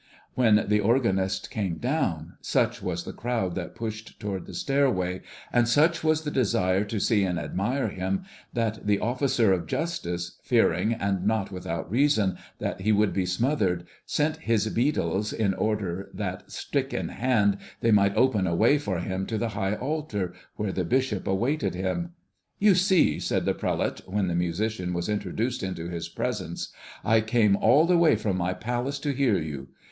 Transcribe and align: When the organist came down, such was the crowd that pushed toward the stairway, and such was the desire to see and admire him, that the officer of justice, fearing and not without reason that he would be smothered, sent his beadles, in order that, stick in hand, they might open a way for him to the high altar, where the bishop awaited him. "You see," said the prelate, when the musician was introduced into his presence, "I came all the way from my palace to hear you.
When 0.33 0.65
the 0.67 0.79
organist 0.79 1.51
came 1.51 1.75
down, 1.75 2.33
such 2.41 2.81
was 2.81 3.03
the 3.03 3.13
crowd 3.13 3.53
that 3.53 3.75
pushed 3.75 4.19
toward 4.19 4.47
the 4.47 4.53
stairway, 4.55 5.21
and 5.53 5.67
such 5.67 6.03
was 6.03 6.23
the 6.23 6.31
desire 6.31 6.83
to 6.85 6.99
see 6.99 7.23
and 7.23 7.37
admire 7.37 7.87
him, 7.89 8.23
that 8.51 8.87
the 8.87 8.97
officer 8.97 9.53
of 9.53 9.67
justice, 9.67 10.39
fearing 10.41 10.91
and 10.91 11.27
not 11.27 11.51
without 11.51 11.91
reason 11.91 12.39
that 12.57 12.81
he 12.81 12.91
would 12.91 13.13
be 13.13 13.27
smothered, 13.27 13.85
sent 14.07 14.37
his 14.37 14.67
beadles, 14.69 15.31
in 15.33 15.53
order 15.53 16.09
that, 16.15 16.51
stick 16.51 16.95
in 16.95 17.09
hand, 17.09 17.59
they 17.81 17.91
might 17.91 18.15
open 18.17 18.47
a 18.47 18.55
way 18.55 18.79
for 18.79 19.01
him 19.01 19.27
to 19.27 19.37
the 19.37 19.49
high 19.49 19.75
altar, 19.75 20.33
where 20.55 20.71
the 20.71 20.83
bishop 20.83 21.27
awaited 21.27 21.75
him. 21.75 22.13
"You 22.57 22.73
see," 22.73 23.19
said 23.19 23.45
the 23.45 23.53
prelate, 23.53 24.01
when 24.07 24.29
the 24.29 24.33
musician 24.35 24.93
was 24.93 25.07
introduced 25.09 25.61
into 25.61 25.89
his 25.89 26.09
presence, 26.09 26.69
"I 27.05 27.21
came 27.21 27.55
all 27.55 27.85
the 27.85 27.99
way 27.99 28.15
from 28.15 28.35
my 28.37 28.53
palace 28.55 28.97
to 29.01 29.11
hear 29.11 29.37
you. 29.37 29.67